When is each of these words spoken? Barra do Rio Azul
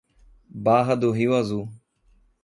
Barra 0.49 0.95
do 0.97 1.11
Rio 1.11 1.35
Azul 1.35 1.69